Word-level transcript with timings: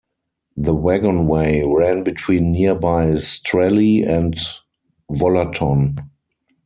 The 0.57 0.73
wagonway 0.73 1.61
ran 1.63 2.01
between 2.01 2.51
nearby 2.53 3.09
Strelley 3.17 4.03
and 4.03 4.35
Wollaton. 5.11 5.99